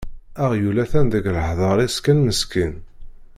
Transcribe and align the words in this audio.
Aɣyul 0.43 0.77
atan 0.83 1.07
deg 1.13 1.25
leḥder-is 1.35 1.97
kan 2.03 2.19
meskin. 2.25 2.73